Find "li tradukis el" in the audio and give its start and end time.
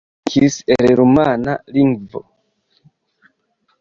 0.03-0.93